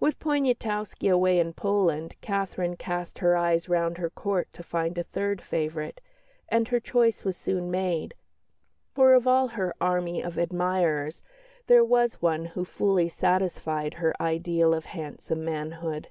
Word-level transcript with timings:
With 0.00 0.18
Poniatowski 0.18 1.08
away 1.08 1.38
in 1.38 1.52
Poland, 1.52 2.16
Catherine 2.20 2.76
cast 2.76 3.20
her 3.20 3.36
eyes 3.36 3.68
round 3.68 3.98
her 3.98 4.10
Court 4.10 4.52
to 4.52 4.64
find 4.64 4.98
a 4.98 5.04
third 5.04 5.40
favourite, 5.40 6.00
and 6.48 6.66
her 6.66 6.80
choice 6.80 7.22
was 7.22 7.36
soon 7.36 7.70
made, 7.70 8.14
for 8.96 9.14
of 9.14 9.28
all 9.28 9.46
her 9.46 9.72
army 9.80 10.20
of 10.20 10.38
admirers 10.40 11.22
there 11.68 11.84
was 11.84 12.20
one 12.20 12.46
who 12.46 12.64
fully 12.64 13.08
satisfied 13.08 13.94
her 13.94 14.12
ideal 14.20 14.74
of 14.74 14.86
handsome 14.86 15.44
manhood. 15.44 16.08